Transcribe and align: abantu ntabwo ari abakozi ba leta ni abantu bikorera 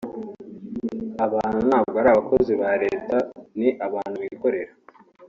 abantu 1.25 1.59
ntabwo 1.67 1.95
ari 2.01 2.09
abakozi 2.11 2.51
ba 2.61 2.71
leta 2.83 3.17
ni 3.59 3.69
abantu 3.87 4.17
bikorera 4.23 4.71